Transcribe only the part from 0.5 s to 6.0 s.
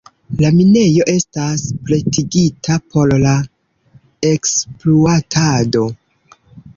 minejo estas pretigita por la ekspluatado.